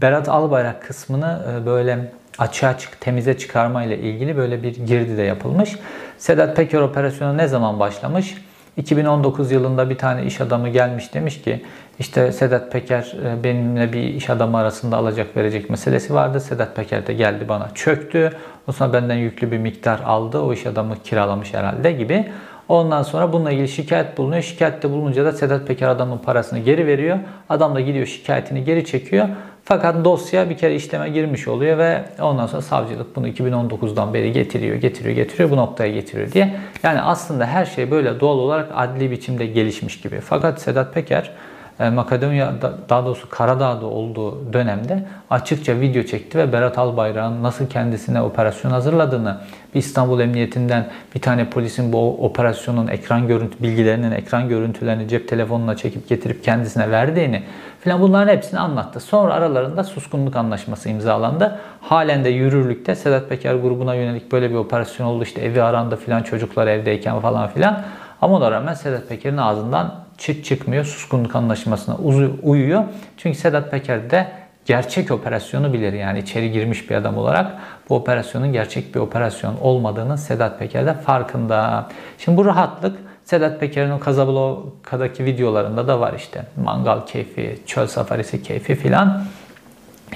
Berat 0.00 0.28
Albayrak 0.28 0.82
kısmını 0.82 1.42
e, 1.52 1.66
böyle 1.66 2.12
açığa 2.38 2.78
çık, 2.78 3.00
temize 3.00 3.38
çıkarma 3.38 3.84
ile 3.84 3.98
ilgili 3.98 4.36
böyle 4.36 4.62
bir 4.62 4.76
girdi 4.76 5.16
de 5.16 5.22
yapılmış. 5.22 5.76
Sedat 6.18 6.56
Peker 6.56 6.80
operasyonu 6.80 7.38
ne 7.38 7.48
zaman 7.48 7.80
başlamış? 7.80 8.34
2019 8.76 9.52
yılında 9.52 9.90
bir 9.90 9.98
tane 9.98 10.24
iş 10.24 10.40
adamı 10.40 10.68
gelmiş 10.68 11.14
demiş 11.14 11.42
ki 11.42 11.64
işte 11.98 12.32
Sedat 12.32 12.72
Peker 12.72 13.16
e, 13.24 13.44
benimle 13.44 13.92
bir 13.92 14.02
iş 14.02 14.30
adamı 14.30 14.58
arasında 14.58 14.96
alacak 14.96 15.36
verecek 15.36 15.70
meselesi 15.70 16.14
vardı. 16.14 16.40
Sedat 16.40 16.76
Peker 16.76 17.06
de 17.06 17.12
geldi 17.12 17.48
bana 17.48 17.68
çöktü. 17.74 18.30
O 18.66 18.72
sonra 18.72 18.92
benden 18.92 19.14
yüklü 19.14 19.52
bir 19.52 19.58
miktar 19.58 20.00
aldı. 20.04 20.38
O 20.38 20.52
iş 20.52 20.66
adamı 20.66 20.94
kiralamış 21.04 21.54
herhalde 21.54 21.92
gibi. 21.92 22.32
Ondan 22.68 23.02
sonra 23.02 23.32
bununla 23.32 23.50
ilgili 23.50 23.68
şikayet 23.68 24.18
bulunuyor. 24.18 24.42
Şikayette 24.42 24.90
bulununca 24.90 25.24
da 25.24 25.32
Sedat 25.32 25.66
Peker 25.66 25.88
adamın 25.88 26.18
parasını 26.18 26.58
geri 26.58 26.86
veriyor. 26.86 27.18
Adam 27.48 27.74
da 27.74 27.80
gidiyor 27.80 28.06
şikayetini 28.06 28.64
geri 28.64 28.84
çekiyor. 28.84 29.28
Fakat 29.64 30.04
dosya 30.04 30.50
bir 30.50 30.56
kere 30.56 30.74
işleme 30.74 31.08
girmiş 31.08 31.48
oluyor 31.48 31.78
ve 31.78 32.04
ondan 32.20 32.46
sonra 32.46 32.62
savcılık 32.62 33.16
bunu 33.16 33.28
2019'dan 33.28 34.14
beri 34.14 34.32
getiriyor, 34.32 34.76
getiriyor, 34.76 35.16
getiriyor 35.16 35.50
bu 35.50 35.56
noktaya 35.56 35.92
getiriyor 35.92 36.32
diye. 36.32 36.56
Yani 36.82 37.00
aslında 37.00 37.46
her 37.46 37.64
şey 37.64 37.90
böyle 37.90 38.20
doğal 38.20 38.38
olarak 38.38 38.68
adli 38.74 39.10
biçimde 39.10 39.46
gelişmiş 39.46 40.00
gibi. 40.00 40.20
Fakat 40.20 40.60
Sedat 40.60 40.94
Peker 40.94 41.32
Makedonya 41.78 42.52
daha 42.88 43.04
doğrusu 43.04 43.30
Karadağ'da 43.30 43.86
olduğu 43.86 44.52
dönemde 44.52 45.06
açıkça 45.30 45.80
video 45.80 46.02
çekti 46.02 46.38
ve 46.38 46.52
Berat 46.52 46.78
Albayrak'ın 46.78 47.42
nasıl 47.42 47.66
kendisine 47.66 48.22
operasyon 48.22 48.70
hazırladığını, 48.70 49.38
bir 49.74 49.78
İstanbul 49.78 50.20
Emniyetinden 50.20 50.86
bir 51.14 51.20
tane 51.20 51.50
polisin 51.50 51.92
bu 51.92 52.26
operasyonun 52.26 52.86
ekran 52.86 53.28
görüntü 53.28 53.62
bilgilerinin 53.62 54.10
ekran 54.10 54.48
görüntülerini 54.48 55.08
cep 55.08 55.28
telefonuna 55.28 55.76
çekip 55.76 56.08
getirip 56.08 56.44
kendisine 56.44 56.90
verdiğini 56.90 57.42
filan 57.80 58.00
bunların 58.00 58.32
hepsini 58.32 58.60
anlattı. 58.60 59.00
Sonra 59.00 59.34
aralarında 59.34 59.84
suskunluk 59.84 60.36
anlaşması 60.36 60.88
imzalandı. 60.88 61.58
Halen 61.80 62.24
de 62.24 62.28
yürürlükte 62.28 62.94
Sedat 62.94 63.28
Peker 63.28 63.54
grubuna 63.54 63.94
yönelik 63.94 64.32
böyle 64.32 64.50
bir 64.50 64.54
operasyon 64.54 65.06
oldu. 65.06 65.22
İşte 65.22 65.40
evi 65.40 65.62
arandı 65.62 65.96
filan 65.96 66.22
çocuklar 66.22 66.66
evdeyken 66.66 67.20
falan 67.20 67.48
filan. 67.48 67.82
Ama 68.22 68.36
ona 68.36 68.50
rağmen 68.50 68.74
Sedat 68.74 69.08
Peker'in 69.08 69.36
ağzından 69.36 70.03
çıt 70.18 70.44
çıkmıyor. 70.44 70.84
Suskunluk 70.84 71.36
anlaşmasına 71.36 71.96
uyuyor. 72.42 72.84
Çünkü 73.16 73.38
Sedat 73.38 73.70
Peker 73.70 74.10
de 74.10 74.32
gerçek 74.66 75.10
operasyonu 75.10 75.72
bilir. 75.72 75.92
Yani 75.92 76.18
içeri 76.18 76.52
girmiş 76.52 76.90
bir 76.90 76.94
adam 76.94 77.18
olarak 77.18 77.52
bu 77.88 77.96
operasyonun 77.96 78.52
gerçek 78.52 78.94
bir 78.94 79.00
operasyon 79.00 79.56
olmadığını 79.60 80.18
Sedat 80.18 80.58
Peker 80.58 80.86
de 80.86 80.94
farkında. 80.94 81.88
Şimdi 82.18 82.38
bu 82.38 82.44
rahatlık 82.44 82.98
Sedat 83.24 83.60
Peker'in 83.60 83.90
o 83.90 84.00
Casablanca'daki 84.04 85.24
videolarında 85.24 85.88
da 85.88 86.00
var 86.00 86.14
işte. 86.16 86.46
Mangal 86.64 87.06
keyfi, 87.06 87.58
çöl 87.66 87.86
safarisi 87.86 88.42
keyfi 88.42 88.74
filan. 88.74 89.24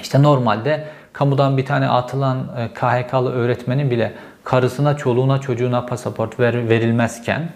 İşte 0.01 0.23
normalde 0.23 0.85
kamudan 1.13 1.57
bir 1.57 1.65
tane 1.65 1.89
atılan 1.89 2.37
e, 2.57 2.73
KHK'lı 2.73 3.31
öğretmenin 3.31 3.91
bile 3.91 4.13
karısına, 4.43 4.97
çoluğuna, 4.97 5.41
çocuğuna 5.41 5.85
pasaport 5.85 6.39
ver, 6.39 6.69
verilmezken 6.69 7.49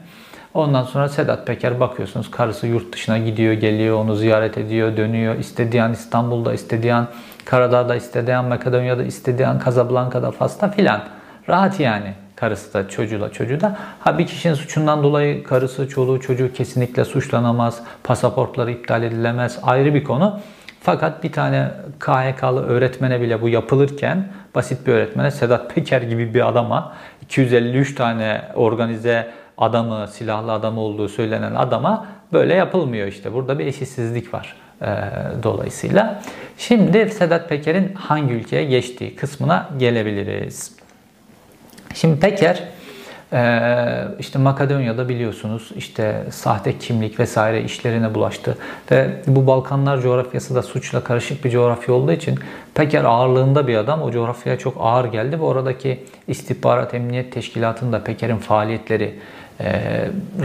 Ondan 0.54 0.84
sonra 0.84 1.10
Sedat 1.10 1.48
Peker 1.48 1.80
bakıyorsunuz 1.80 2.32
karısı 2.32 2.68
yurt 2.68 2.94
dışına 2.94 3.18
gidiyor, 3.18 3.54
geliyor, 3.54 3.98
onu 3.98 4.16
ziyaret 4.16 4.58
ediyor, 4.58 4.98
dönüyor. 4.98 5.36
İstediği 5.36 5.84
an 5.84 5.94
İstanbul'da, 5.94 6.54
istediği 6.54 6.94
an 6.94 7.08
Karadağ'da, 7.46 7.96
istediği 7.96 8.36
an 8.36 8.46
Makedonya'da, 8.46 9.04
istediği 9.04 9.48
an 9.48 9.60
Fas'ta 10.32 10.72
filan. 10.72 11.02
Rahat 11.50 11.80
yani 11.80 12.14
Karısı 12.36 12.74
da 12.74 12.90
çocuğu 12.90 13.22
da 13.22 13.32
çocuğu 13.32 13.62
da. 13.62 13.78
Ha 14.00 14.18
bir 14.18 14.28
kişinin 14.28 14.54
suçundan 14.54 15.04
dolayı 15.04 15.44
karısı, 15.44 15.90
çoluğu, 15.90 16.20
çocuğu 16.20 16.54
kesinlikle 16.54 17.06
suçlanamaz. 17.06 17.84
Pasaportları 18.04 18.72
iptal 18.72 19.04
edilemez. 19.04 19.60
Ayrı 19.64 19.94
bir 19.94 20.04
konu. 20.04 20.40
Fakat 20.82 21.24
bir 21.24 21.32
tane 21.32 21.72
KHK'lı 22.00 22.66
öğretmene 22.68 23.22
bile 23.22 23.42
bu 23.42 23.50
yapılırken 23.50 24.28
basit 24.56 24.88
bir 24.88 24.94
öğretmene 24.94 25.32
Sedat 25.32 25.76
Peker 25.76 26.02
gibi 26.02 26.34
bir 26.34 26.48
adama 26.48 26.94
253 27.22 27.96
tane 27.96 28.42
organize 28.56 29.32
adamı, 29.64 30.08
silahlı 30.08 30.52
adam 30.52 30.78
olduğu 30.78 31.10
söylenen 31.10 31.56
adama 31.56 32.08
böyle 32.34 32.54
yapılmıyor 32.54 33.08
işte. 33.08 33.34
Burada 33.34 33.60
bir 33.60 33.66
eşitsizlik 33.66 34.34
var 34.34 34.56
e, 34.82 34.88
dolayısıyla. 35.44 36.22
Şimdi 36.58 37.10
Sedat 37.10 37.50
Peker'in 37.50 37.94
hangi 37.94 38.34
ülkeye 38.34 38.64
geçtiği 38.66 39.16
kısmına 39.16 39.70
gelebiliriz. 39.80 40.76
Şimdi 41.94 42.20
Peker 42.20 42.64
ee, 43.34 44.04
işte 44.20 44.40
Makedonya'da 44.40 45.10
biliyorsunuz 45.10 45.72
işte 45.76 46.24
sahte 46.30 46.78
kimlik 46.78 47.20
vesaire 47.20 47.64
işlerine 47.64 48.16
bulaştı. 48.16 48.58
Ve 48.92 49.10
bu 49.28 49.48
Balkanlar 49.48 50.02
coğrafyası 50.02 50.56
da 50.56 50.62
suçla 50.62 51.04
karışık 51.04 51.46
bir 51.46 51.50
coğrafya 51.50 51.96
olduğu 51.96 52.12
için 52.12 52.40
Peker 52.76 53.04
ağırlığında 53.04 53.68
bir 53.68 53.76
adam 53.76 54.02
o 54.02 54.12
coğrafyaya 54.12 54.60
çok 54.60 54.78
ağır 54.80 55.06
geldi 55.06 55.40
ve 55.40 55.44
oradaki 55.44 56.04
istihbarat 56.28 56.94
emniyet 56.94 57.32
teşkilatında 57.32 58.04
Peker'in 58.04 58.38
faaliyetleri 58.38 59.20
e, 59.60 59.72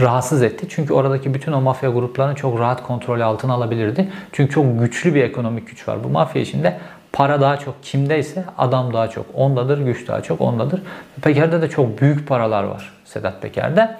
rahatsız 0.01 0.43
etti. 0.43 0.65
Çünkü 0.69 0.93
oradaki 0.93 1.33
bütün 1.33 1.51
o 1.51 1.61
mafya 1.61 1.89
gruplarını 1.89 2.35
çok 2.35 2.59
rahat 2.59 2.83
kontrol 2.83 3.19
altına 3.19 3.53
alabilirdi. 3.53 4.09
Çünkü 4.31 4.53
çok 4.53 4.79
güçlü 4.79 5.15
bir 5.15 5.23
ekonomik 5.23 5.67
güç 5.67 5.87
var. 5.87 6.03
Bu 6.03 6.09
mafya 6.09 6.41
içinde 6.41 6.77
Para 7.13 7.41
daha 7.41 7.57
çok 7.57 7.83
kimdeyse 7.83 8.43
adam 8.57 8.93
daha 8.93 9.07
çok 9.07 9.25
ondadır, 9.33 9.77
güç 9.77 10.07
daha 10.07 10.21
çok 10.21 10.41
ondadır. 10.41 10.81
Peker'de 11.21 11.61
de 11.61 11.69
çok 11.69 12.01
büyük 12.01 12.27
paralar 12.27 12.63
var 12.63 12.93
Sedat 13.05 13.41
Peker'de. 13.41 13.95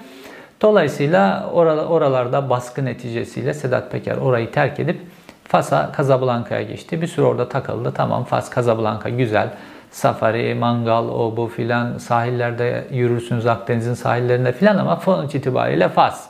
Dolayısıyla 0.62 1.50
oralarda 1.88 2.50
baskı 2.50 2.84
neticesiyle 2.84 3.54
Sedat 3.54 3.92
Peker 3.92 4.16
orayı 4.16 4.52
terk 4.52 4.80
edip 4.80 5.00
Fas'a, 5.44 5.92
Casablanca'ya 5.96 6.62
geçti. 6.62 7.02
Bir 7.02 7.06
süre 7.06 7.26
orada 7.26 7.48
takıldı. 7.48 7.92
Tamam 7.94 8.24
Fas, 8.24 8.54
Casablanca 8.54 9.10
güzel. 9.10 9.50
Safari, 9.90 10.54
mangal, 10.54 11.08
o 11.08 11.36
bu 11.36 11.48
filan 11.48 11.98
sahillerde 11.98 12.84
yürürsünüz 12.92 13.46
Akdeniz'in 13.46 13.94
sahillerinde 13.94 14.52
filan 14.52 14.76
ama 14.76 14.96
sonuç 14.96 15.34
itibariyle 15.34 15.88
Fas. 15.88 16.26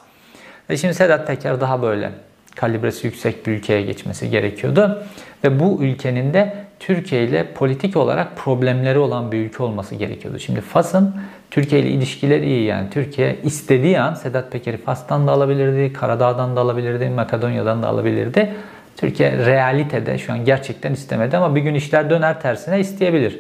Ve 0.71 0.77
şimdi 0.77 0.95
Sedat 0.95 1.27
Peker 1.27 1.61
daha 1.61 1.83
böyle 1.83 2.11
kalibresi 2.57 3.07
yüksek 3.07 3.47
bir 3.47 3.53
ülkeye 3.53 3.83
geçmesi 3.83 4.31
gerekiyordu. 4.31 5.03
Ve 5.45 5.61
bu 5.61 5.79
ülkenin 5.83 6.35
de 6.35 6.55
Türkiye 6.81 7.25
ile 7.25 7.53
politik 7.55 7.97
olarak 7.97 8.37
problemleri 8.37 8.99
olan 8.99 9.33
bir 9.33 9.39
ülke 9.39 9.63
olması 9.63 9.95
gerekiyordu. 9.95 10.39
Şimdi 10.39 10.61
Fas'ın 10.61 11.15
Türkiye 11.51 11.81
ile 11.81 11.89
ilişkileri 11.89 12.47
iyi 12.47 12.65
yani. 12.65 12.91
Türkiye 12.91 13.37
istediği 13.45 14.01
an 14.01 14.15
Sedat 14.15 14.53
Peker'i 14.53 14.77
Fas'tan 14.77 15.27
da 15.27 15.33
alabilirdi, 15.33 15.93
Karadağ'dan 15.93 16.57
da 16.57 16.61
alabilirdi, 16.61 17.09
Makedonya'dan 17.09 17.83
da 17.83 17.89
alabilirdi. 17.89 18.55
Türkiye 18.97 19.47
realitede 19.47 20.19
şu 20.19 20.33
an 20.33 20.45
gerçekten 20.45 20.93
istemedi 20.93 21.37
ama 21.37 21.55
bir 21.55 21.61
gün 21.61 21.75
işler 21.75 22.11
döner 22.11 22.41
tersine 22.41 22.81
isteyebilir. 22.81 23.39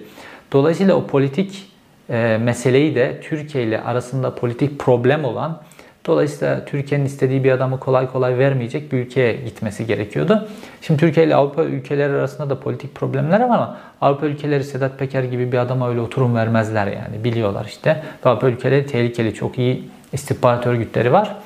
Dolayısıyla 0.52 0.94
o 0.94 1.06
politik 1.06 1.66
e, 2.10 2.38
meseleyi 2.40 2.94
de 2.94 3.20
Türkiye 3.20 3.64
ile 3.64 3.80
arasında 3.80 4.34
politik 4.34 4.78
problem 4.78 5.24
olan 5.24 5.60
Dolayısıyla 6.06 6.64
Türkiye'nin 6.64 7.04
istediği 7.04 7.44
bir 7.44 7.52
adamı 7.52 7.80
kolay 7.80 8.10
kolay 8.12 8.38
vermeyecek 8.38 8.92
bir 8.92 8.98
ülkeye 8.98 9.32
gitmesi 9.32 9.86
gerekiyordu. 9.86 10.48
Şimdi 10.82 11.00
Türkiye 11.00 11.26
ile 11.26 11.34
Avrupa 11.34 11.62
ülkeleri 11.62 12.12
arasında 12.12 12.50
da 12.50 12.60
politik 12.60 12.94
problemler 12.94 13.40
var 13.40 13.50
ama 13.50 13.78
Avrupa 14.00 14.26
ülkeleri 14.26 14.64
Sedat 14.64 14.98
Peker 14.98 15.22
gibi 15.22 15.52
bir 15.52 15.58
adama 15.58 15.88
öyle 15.88 16.00
oturum 16.00 16.34
vermezler 16.34 16.86
yani 16.86 17.24
biliyorlar 17.24 17.64
işte. 17.64 18.02
Avrupa 18.24 18.48
ülkeleri 18.48 18.86
tehlikeli 18.86 19.34
çok 19.34 19.58
iyi 19.58 19.90
istihbarat 20.12 20.66
örgütleri 20.66 21.12
var. 21.12 21.36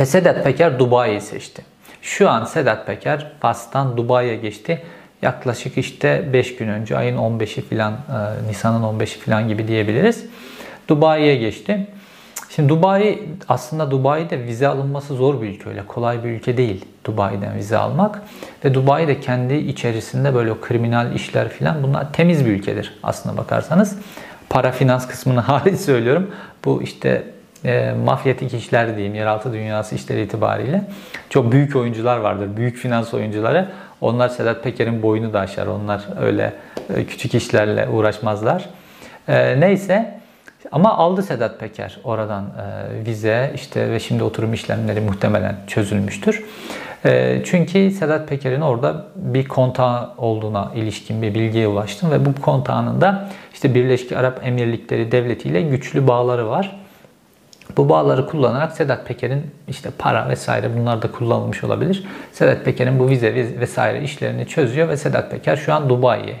Ve 0.00 0.06
Sedat 0.06 0.44
Peker 0.44 0.78
Dubai'yi 0.78 1.20
seçti. 1.20 1.62
Şu 2.02 2.30
an 2.30 2.44
Sedat 2.44 2.86
Peker 2.86 3.32
Fas'tan 3.40 3.96
Dubai'ye 3.96 4.36
geçti. 4.36 4.82
Yaklaşık 5.22 5.78
işte 5.78 6.28
5 6.32 6.56
gün 6.56 6.68
önce 6.68 6.96
ayın 6.96 7.16
15'i 7.16 7.62
filan 7.62 7.92
e, 7.92 8.48
Nisan'ın 8.48 8.82
15'i 8.82 9.18
filan 9.18 9.48
gibi 9.48 9.68
diyebiliriz. 9.68 10.26
Dubai'ye 10.88 11.36
geçti. 11.36 11.86
Şimdi 12.58 12.68
Dubai 12.68 13.18
aslında 13.48 13.90
Dubai'de 13.90 14.44
vize 14.44 14.68
alınması 14.68 15.14
zor 15.14 15.42
bir 15.42 15.48
ülke 15.48 15.68
öyle 15.68 15.86
kolay 15.86 16.24
bir 16.24 16.28
ülke 16.28 16.56
değil 16.56 16.84
Dubai'den 17.04 17.56
vize 17.56 17.76
almak 17.76 18.22
ve 18.64 18.74
Dubai 18.74 19.08
de 19.08 19.20
kendi 19.20 19.54
içerisinde 19.54 20.34
böyle 20.34 20.52
o 20.52 20.60
kriminal 20.60 21.14
işler 21.14 21.48
filan 21.48 21.82
bunlar 21.82 22.12
temiz 22.12 22.46
bir 22.46 22.50
ülkedir 22.50 22.98
aslına 23.02 23.36
bakarsanız. 23.36 23.98
Para 24.50 24.72
finans 24.72 25.08
kısmını 25.08 25.40
hariç 25.50 25.80
söylüyorum. 25.80 26.30
Bu 26.64 26.82
işte 26.82 27.24
e, 27.64 27.92
mafyatik 28.04 28.54
işler 28.54 28.96
diyeyim, 28.96 29.14
yeraltı 29.14 29.52
dünyası 29.52 29.94
işleri 29.94 30.22
itibariyle 30.22 30.82
çok 31.30 31.52
büyük 31.52 31.76
oyuncular 31.76 32.16
vardır. 32.16 32.56
Büyük 32.56 32.76
finans 32.76 33.14
oyuncuları. 33.14 33.68
Onlar 34.00 34.28
Sedat 34.28 34.64
Peker'in 34.64 35.02
boyunu 35.02 35.32
da 35.32 35.40
aşar. 35.40 35.66
Onlar 35.66 36.04
öyle 36.20 36.52
e, 36.96 37.04
küçük 37.04 37.34
işlerle 37.34 37.88
uğraşmazlar. 37.88 38.68
E, 39.28 39.60
neyse 39.60 40.18
ama 40.72 40.96
aldı 40.96 41.22
Sedat 41.22 41.60
Peker 41.60 41.98
oradan 42.04 42.44
e, 42.44 43.06
vize 43.06 43.52
işte 43.54 43.90
ve 43.90 44.00
şimdi 44.00 44.22
oturum 44.22 44.52
işlemleri 44.52 45.00
muhtemelen 45.00 45.56
çözülmüştür. 45.66 46.44
E, 47.04 47.42
çünkü 47.44 47.90
Sedat 47.90 48.28
Peker'in 48.28 48.60
orada 48.60 49.04
bir 49.16 49.48
kontağı 49.48 50.10
olduğuna 50.18 50.72
ilişkin 50.74 51.22
bir 51.22 51.34
bilgiye 51.34 51.66
ulaştım 51.66 52.10
ve 52.10 52.26
bu 52.26 52.34
kontağının 52.34 53.00
da 53.00 53.28
işte 53.54 53.74
Birleşik 53.74 54.12
Arap 54.12 54.40
Emirlikleri 54.46 55.12
Devleti 55.12 55.48
ile 55.48 55.62
güçlü 55.62 56.08
bağları 56.08 56.48
var. 56.48 56.76
Bu 57.78 57.88
bağları 57.88 58.26
kullanarak 58.26 58.72
Sedat 58.72 59.06
Peker'in 59.06 59.46
işte 59.68 59.90
para 59.98 60.28
vesaire 60.28 60.70
bunlar 60.78 61.02
da 61.02 61.12
kullanılmış 61.12 61.64
olabilir. 61.64 62.04
Sedat 62.32 62.64
Peker'in 62.64 62.98
bu 62.98 63.08
vize 63.08 63.34
vesaire 63.34 64.02
işlerini 64.02 64.46
çözüyor 64.46 64.88
ve 64.88 64.96
Sedat 64.96 65.30
Peker 65.30 65.56
şu 65.56 65.74
an 65.74 65.88
Dubai'ye 65.88 66.36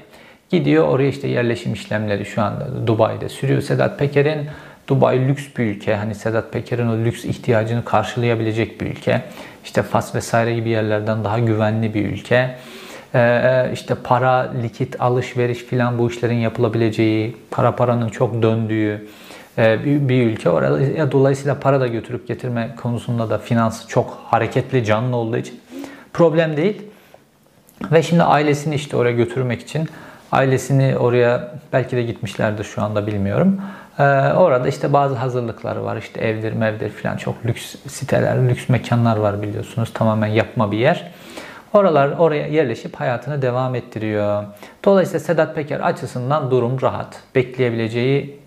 Gidiyor 0.50 0.88
oraya 0.88 1.08
işte 1.08 1.28
yerleşim 1.28 1.72
işlemleri 1.72 2.24
şu 2.24 2.42
anda 2.42 2.86
Dubai'de 2.86 3.28
sürüyor. 3.28 3.62
Sedat 3.62 3.98
Peker'in 3.98 4.46
Dubai 4.88 5.28
lüks 5.28 5.44
bir 5.58 5.64
ülke. 5.64 5.96
Hani 5.96 6.14
Sedat 6.14 6.52
Peker'in 6.52 6.88
o 6.88 6.96
lüks 6.96 7.24
ihtiyacını 7.24 7.84
karşılayabilecek 7.84 8.80
bir 8.80 8.86
ülke. 8.86 9.22
İşte 9.64 9.82
Fas 9.82 10.14
vesaire 10.14 10.54
gibi 10.54 10.68
yerlerden 10.68 11.24
daha 11.24 11.38
güvenli 11.38 11.94
bir 11.94 12.06
ülke. 12.06 12.56
Ee, 13.14 13.70
işte 13.72 13.94
para, 14.04 14.52
likit, 14.62 15.00
alışveriş 15.00 15.58
filan 15.58 15.98
bu 15.98 16.10
işlerin 16.10 16.38
yapılabileceği, 16.38 17.36
para 17.50 17.76
paranın 17.76 18.08
çok 18.08 18.42
döndüğü 18.42 19.06
bir, 19.58 20.08
bir 20.08 20.26
ülke. 20.26 20.50
Orada 20.50 21.12
dolayısıyla 21.12 21.60
para 21.60 21.80
da 21.80 21.86
götürüp 21.86 22.28
getirme 22.28 22.74
konusunda 22.82 23.30
da 23.30 23.38
finans 23.38 23.88
çok 23.88 24.18
hareketli, 24.26 24.84
canlı 24.84 25.16
olduğu 25.16 25.36
için 25.36 25.60
problem 26.12 26.56
değil. 26.56 26.82
Ve 27.92 28.02
şimdi 28.02 28.22
ailesini 28.22 28.74
işte 28.74 28.96
oraya 28.96 29.12
götürmek 29.12 29.60
için 29.60 29.88
Ailesini 30.32 30.96
oraya 30.98 31.54
belki 31.72 31.96
de 31.96 32.02
gitmişlerdir 32.02 32.64
şu 32.64 32.82
anda 32.82 33.06
bilmiyorum. 33.06 33.60
Ee, 33.98 34.02
orada 34.32 34.68
işte 34.68 34.92
bazı 34.92 35.14
hazırlıkları 35.14 35.84
var. 35.84 35.96
İşte 35.96 36.20
evdir, 36.20 36.52
mevdir 36.52 36.90
falan 36.90 37.16
çok 37.16 37.46
lüks 37.46 37.74
siteler, 37.86 38.48
lüks 38.48 38.68
mekanlar 38.68 39.16
var 39.16 39.42
biliyorsunuz. 39.42 39.92
Tamamen 39.94 40.26
yapma 40.26 40.72
bir 40.72 40.78
yer. 40.78 41.10
Oralar 41.72 42.08
oraya 42.18 42.46
yerleşip 42.46 42.96
hayatını 42.96 43.42
devam 43.42 43.74
ettiriyor. 43.74 44.44
Dolayısıyla 44.84 45.20
Sedat 45.20 45.54
Peker 45.54 45.80
açısından 45.80 46.50
durum 46.50 46.82
rahat. 46.82 47.20
Bekleyebileceği 47.34 48.38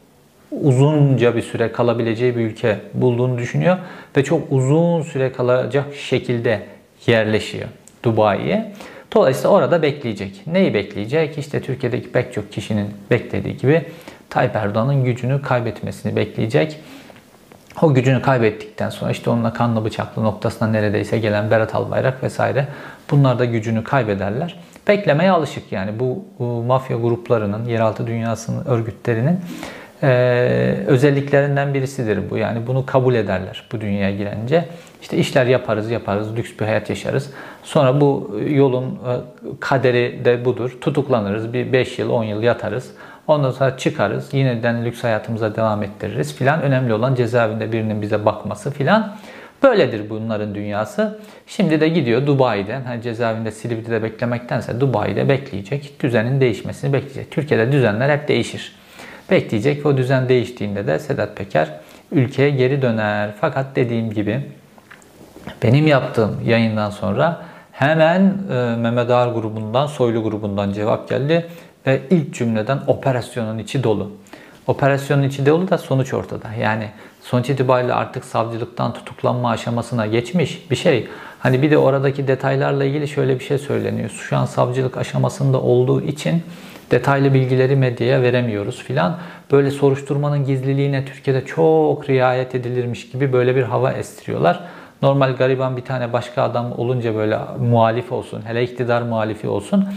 uzunca 0.52 1.36
bir 1.36 1.42
süre 1.42 1.72
kalabileceği 1.72 2.36
bir 2.36 2.42
ülke 2.42 2.80
bulduğunu 2.94 3.38
düşünüyor 3.38 3.78
ve 4.18 4.24
çok 4.24 4.52
uzun 4.52 5.02
süre 5.02 5.32
kalacak 5.32 5.96
şekilde 5.96 6.62
yerleşiyor 7.08 7.70
Dubai'ye. 8.04 8.74
Dolayısıyla 9.14 9.50
orada 9.50 9.82
bekleyecek. 9.82 10.48
Neyi 10.48 10.74
bekleyecek? 10.74 11.38
İşte 11.38 11.62
Türkiye'deki 11.62 12.12
pek 12.12 12.34
çok 12.34 12.52
kişinin 12.52 12.88
beklediği 13.12 13.58
gibi 13.58 13.86
Tayyip 14.30 14.56
Erdoğan'ın 14.56 15.04
gücünü 15.04 15.42
kaybetmesini 15.42 16.16
bekleyecek. 16.16 16.80
O 17.82 17.94
gücünü 17.94 18.22
kaybettikten 18.22 18.90
sonra 18.90 19.12
işte 19.12 19.30
onunla 19.30 19.54
kanlı 19.54 19.86
bıçaklı 19.86 20.24
noktasına 20.24 20.68
neredeyse 20.68 21.20
gelen 21.20 21.52
Berat 21.52 21.76
Albayrak 21.76 22.24
vesaire 22.24 22.68
bunlar 23.12 23.40
da 23.40 23.46
gücünü 23.46 23.84
kaybederler. 23.84 24.60
Beklemeye 24.88 25.32
alışık 25.32 25.72
yani 25.72 26.00
bu, 26.00 26.26
bu 26.40 26.64
mafya 26.64 26.98
gruplarının, 26.98 27.66
yeraltı 27.66 28.08
dünyasının 28.08 28.66
örgütlerinin 28.66 29.40
e, 30.04 30.08
özelliklerinden 30.88 31.74
birisidir 31.74 32.30
bu. 32.30 32.38
Yani 32.38 32.68
bunu 32.68 32.86
kabul 32.86 33.16
ederler 33.16 33.64
bu 33.72 33.82
dünyaya 33.82 34.16
girince. 34.16 34.66
İşte 35.02 35.18
işler 35.18 35.46
yaparız 35.46 35.92
yaparız, 35.92 36.38
lüks 36.38 36.52
bir 36.60 36.66
hayat 36.66 36.90
yaşarız. 36.90 37.34
Sonra 37.64 38.02
bu 38.02 38.40
yolun 38.48 38.86
e, 38.86 39.14
kaderi 39.60 40.26
de 40.26 40.46
budur. 40.46 40.78
Tutuklanırız, 40.82 41.54
bir 41.54 41.74
5 41.74 42.00
yıl 42.00 42.10
10 42.10 42.24
yıl 42.24 42.44
yatarız. 42.44 42.92
Ondan 43.28 43.52
sonra 43.52 43.78
çıkarız, 43.78 44.34
yeniden 44.34 44.86
lüks 44.86 45.04
hayatımıza 45.04 45.56
devam 45.56 45.84
ettiririz 45.84 46.36
filan. 46.36 46.62
Önemli 46.62 46.94
olan 46.94 47.16
cezaevinde 47.16 47.72
birinin 47.72 48.02
bize 48.02 48.26
bakması 48.26 48.72
filan. 48.72 49.16
Böyledir 49.64 50.10
bunların 50.10 50.56
dünyası. 50.56 51.20
Şimdi 51.48 51.82
de 51.82 51.88
gidiyor 51.88 52.28
Dubai'de, 52.28 52.76
hani 52.88 53.02
cezaevinde 53.02 53.52
Silivri'de 53.52 54.04
beklemektense 54.04 54.80
Dubai'de 54.80 55.30
bekleyecek. 55.30 56.00
Düzenin 56.00 56.42
değişmesini 56.42 56.94
bekleyecek. 56.94 57.32
Türkiye'de 57.32 57.72
düzenler 57.72 58.10
hep 58.10 58.28
değişir. 58.28 58.76
Bekleyecek. 59.32 59.86
O 59.86 59.98
düzen 59.98 60.30
değiştiğinde 60.30 60.88
de 60.88 61.00
Sedat 61.00 61.38
Peker 61.38 61.80
ülkeye 62.12 62.50
geri 62.50 62.82
döner. 62.82 63.30
Fakat 63.42 63.66
dediğim 63.76 64.14
gibi 64.14 64.42
benim 65.64 65.88
yaptığım 65.88 66.42
yayından 66.46 66.90
sonra 66.90 67.42
hemen 67.72 68.34
e, 68.52 68.76
Mehmet 68.76 69.10
Ağar 69.10 69.28
grubundan, 69.28 69.88
Soylu 69.88 70.24
grubundan 70.24 70.74
cevap 70.74 71.10
geldi 71.10 71.48
ve 71.88 72.02
ilk 72.10 72.34
cümleden 72.34 72.80
operasyonun 72.88 73.58
içi 73.58 73.84
dolu. 73.84 74.12
Operasyonun 74.68 75.24
içi 75.24 75.46
dolu 75.46 75.70
da 75.70 75.78
sonuç 75.78 76.14
ortada. 76.14 76.54
Yani 76.60 76.88
sonuç 77.22 77.50
itibariyle 77.50 77.94
artık 77.94 78.26
savcılıktan 78.26 78.94
tutuklanma 78.94 79.50
aşamasına 79.50 80.08
geçmiş 80.08 80.72
bir 80.72 80.76
şey. 80.76 81.08
Hani 81.40 81.62
bir 81.62 81.72
de 81.72 81.78
oradaki 81.78 82.28
detaylarla 82.28 82.86
ilgili 82.86 83.08
şöyle 83.08 83.40
bir 83.40 83.44
şey 83.44 83.58
söyleniyor. 83.58 84.10
Şu 84.10 84.38
an 84.38 84.46
savcılık 84.46 84.98
aşamasında 84.98 85.62
olduğu 85.62 86.02
için 86.02 86.44
detaylı 86.92 87.34
bilgileri 87.34 87.76
medyaya 87.76 88.22
veremiyoruz 88.22 88.84
filan. 88.84 89.18
Böyle 89.52 89.72
soruşturmanın 89.72 90.46
gizliliğine 90.46 91.06
Türkiye'de 91.06 91.46
çok 91.46 92.10
riayet 92.10 92.56
edilirmiş 92.56 93.10
gibi 93.10 93.34
böyle 93.34 93.56
bir 93.56 93.64
hava 93.64 93.92
estiriyorlar. 93.92 94.60
Normal 95.02 95.36
gariban 95.36 95.78
bir 95.78 95.82
tane 95.82 96.14
başka 96.14 96.44
adam 96.44 96.80
olunca 96.80 97.16
böyle 97.16 97.40
muhalif 97.60 98.12
olsun, 98.12 98.42
hele 98.46 98.64
iktidar 98.64 99.02
muhalifi 99.02 99.48
olsun. 99.48 99.88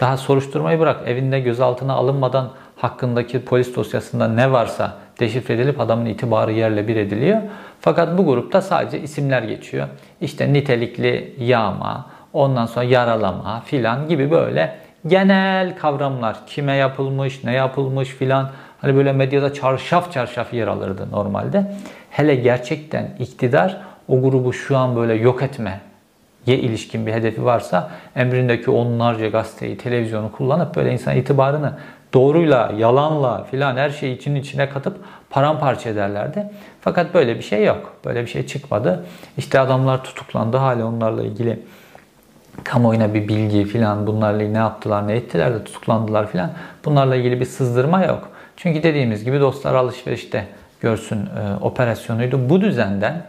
Daha 0.00 0.16
soruşturmayı 0.16 0.80
bırak 0.80 1.08
evinde 1.08 1.40
gözaltına 1.40 1.92
alınmadan 1.92 2.50
hakkındaki 2.76 3.44
polis 3.44 3.76
dosyasında 3.76 4.28
ne 4.28 4.52
varsa 4.52 4.92
deşifre 5.20 5.54
edilip 5.54 5.80
adamın 5.80 6.06
itibarı 6.06 6.52
yerle 6.52 6.88
bir 6.88 6.96
ediliyor. 6.96 7.38
Fakat 7.80 8.18
bu 8.18 8.26
grupta 8.26 8.62
sadece 8.62 9.00
isimler 9.00 9.42
geçiyor. 9.42 9.88
İşte 10.20 10.52
nitelikli 10.52 11.34
yağma, 11.38 12.06
ondan 12.32 12.66
sonra 12.66 12.84
yaralama 12.84 13.60
filan 13.60 14.08
gibi 14.08 14.30
böyle 14.30 14.81
genel 15.06 15.76
kavramlar. 15.76 16.36
Kime 16.46 16.76
yapılmış, 16.76 17.44
ne 17.44 17.52
yapılmış 17.52 18.08
filan. 18.08 18.50
Hani 18.80 18.96
böyle 18.96 19.12
medyada 19.12 19.54
çarşaf 19.54 20.12
çarşaf 20.12 20.54
yer 20.54 20.66
alırdı 20.66 21.08
normalde. 21.12 21.74
Hele 22.10 22.34
gerçekten 22.34 23.10
iktidar 23.18 23.80
o 24.08 24.22
grubu 24.22 24.52
şu 24.52 24.76
an 24.76 24.96
böyle 24.96 25.14
yok 25.14 25.42
etme 25.42 25.80
ye 26.46 26.58
ilişkin 26.58 27.06
bir 27.06 27.12
hedefi 27.12 27.44
varsa 27.44 27.90
emrindeki 28.16 28.70
onlarca 28.70 29.28
gazeteyi, 29.28 29.76
televizyonu 29.76 30.32
kullanıp 30.32 30.76
böyle 30.76 30.92
insan 30.92 31.16
itibarını 31.16 31.72
doğruyla, 32.14 32.72
yalanla 32.78 33.44
filan 33.44 33.76
her 33.76 33.90
şeyi 33.90 34.16
için 34.16 34.34
içine 34.34 34.68
katıp 34.68 34.96
paramparça 35.30 35.90
ederlerdi. 35.90 36.50
Fakat 36.80 37.14
böyle 37.14 37.36
bir 37.36 37.42
şey 37.42 37.64
yok. 37.64 37.92
Böyle 38.04 38.22
bir 38.22 38.26
şey 38.26 38.46
çıkmadı. 38.46 39.06
İşte 39.38 39.60
adamlar 39.60 40.04
tutuklandı. 40.04 40.56
Hala 40.56 40.86
onlarla 40.86 41.22
ilgili 41.22 41.62
kamuoyuna 42.64 43.14
bir 43.14 43.28
bilgi 43.28 43.64
filan 43.64 44.06
bunlarla 44.06 44.48
ne 44.48 44.58
yaptılar 44.58 45.08
ne 45.08 45.12
ettiler 45.12 45.54
de 45.54 45.64
tutuklandılar 45.64 46.30
filan. 46.30 46.50
Bunlarla 46.84 47.16
ilgili 47.16 47.40
bir 47.40 47.44
sızdırma 47.44 48.04
yok. 48.04 48.28
Çünkü 48.56 48.82
dediğimiz 48.82 49.24
gibi 49.24 49.40
dostlar 49.40 49.74
alışverişte 49.74 50.46
görsün 50.80 51.16
e, 51.16 51.56
operasyonuydu. 51.60 52.50
Bu 52.50 52.60
düzenden 52.60 53.22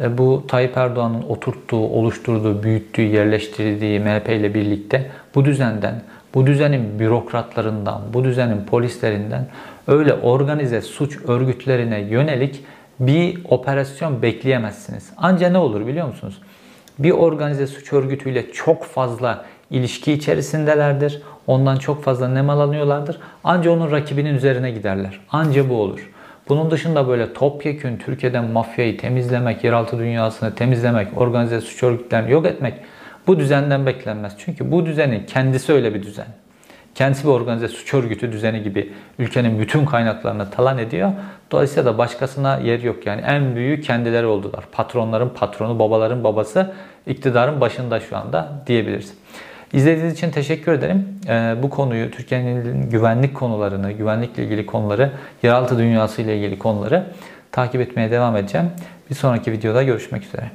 e, 0.00 0.18
bu 0.18 0.44
Tayyip 0.48 0.76
Erdoğan'ın 0.76 1.22
oturttuğu, 1.22 1.88
oluşturduğu, 1.88 2.62
büyüttüğü, 2.62 3.02
yerleştirdiği 3.02 4.00
MHP 4.00 4.28
ile 4.28 4.54
birlikte 4.54 5.10
bu 5.34 5.44
düzenden, 5.44 6.02
bu 6.34 6.46
düzenin 6.46 6.98
bürokratlarından, 6.98 8.00
bu 8.14 8.24
düzenin 8.24 8.64
polislerinden 8.64 9.46
öyle 9.86 10.14
organize 10.14 10.82
suç 10.82 11.18
örgütlerine 11.28 12.00
yönelik 12.00 12.64
bir 13.00 13.38
operasyon 13.44 14.22
bekleyemezsiniz. 14.22 15.10
Anca 15.16 15.50
ne 15.50 15.58
olur 15.58 15.86
biliyor 15.86 16.06
musunuz? 16.06 16.40
Bir 16.98 17.10
organize 17.10 17.66
suç 17.66 17.92
örgütüyle 17.92 18.52
çok 18.52 18.84
fazla 18.84 19.44
ilişki 19.70 20.12
içerisindelerdir. 20.12 21.22
Ondan 21.46 21.76
çok 21.76 22.04
fazla 22.04 22.28
nem 22.28 22.50
alınıyorlardır. 22.50 23.18
Anca 23.44 23.70
onun 23.70 23.90
rakibinin 23.90 24.34
üzerine 24.34 24.70
giderler. 24.70 25.20
Anca 25.30 25.68
bu 25.68 25.80
olur. 25.80 26.10
Bunun 26.48 26.70
dışında 26.70 27.08
böyle 27.08 27.32
topyekün 27.32 27.96
Türkiye'den 27.96 28.44
mafyayı 28.44 28.98
temizlemek, 28.98 29.64
yeraltı 29.64 29.98
dünyasını 29.98 30.54
temizlemek, 30.54 31.08
organize 31.16 31.60
suç 31.60 31.82
örgütlerini 31.82 32.32
yok 32.32 32.46
etmek 32.46 32.74
bu 33.26 33.38
düzenden 33.38 33.86
beklenmez. 33.86 34.34
Çünkü 34.38 34.72
bu 34.72 34.86
düzenin 34.86 35.26
kendisi 35.26 35.72
öyle 35.72 35.94
bir 35.94 36.02
düzen. 36.02 36.26
Kendisi 36.96 37.24
bir 37.24 37.28
organize 37.28 37.68
suç 37.68 37.94
örgütü 37.94 38.32
düzeni 38.32 38.62
gibi 38.62 38.92
ülkenin 39.18 39.60
bütün 39.60 39.84
kaynaklarını 39.84 40.50
talan 40.50 40.78
ediyor. 40.78 41.12
Dolayısıyla 41.50 41.84
da 41.84 41.98
başkasına 41.98 42.56
yer 42.56 42.80
yok. 42.80 43.06
Yani 43.06 43.20
en 43.20 43.56
büyüğü 43.56 43.80
kendileri 43.80 44.26
oldular. 44.26 44.64
Patronların 44.72 45.28
patronu, 45.28 45.78
babaların 45.78 46.24
babası, 46.24 46.72
iktidarın 47.06 47.60
başında 47.60 48.00
şu 48.00 48.16
anda 48.16 48.62
diyebiliriz. 48.66 49.14
İzlediğiniz 49.72 50.12
için 50.12 50.30
teşekkür 50.30 50.72
ederim. 50.72 51.08
Ee, 51.28 51.54
bu 51.62 51.70
konuyu, 51.70 52.10
Türkiye'nin 52.10 52.90
güvenlik 52.90 53.34
konularını, 53.34 53.92
güvenlikle 53.92 54.44
ilgili 54.44 54.66
konuları, 54.66 55.10
yeraltı 55.42 55.78
dünyası 55.78 56.22
ile 56.22 56.36
ilgili 56.36 56.58
konuları 56.58 57.06
takip 57.52 57.80
etmeye 57.80 58.10
devam 58.10 58.36
edeceğim. 58.36 58.70
Bir 59.10 59.14
sonraki 59.14 59.52
videoda 59.52 59.82
görüşmek 59.82 60.24
üzere. 60.24 60.50